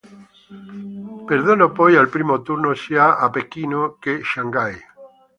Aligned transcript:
Perdono 1.27 1.71
poi 1.71 1.95
al 1.95 2.09
primo 2.09 2.41
turno 2.41 2.73
sia 2.73 3.19
a 3.19 3.29
Pechino 3.29 3.97
che 3.99 4.21
Shanghai. 4.23 4.75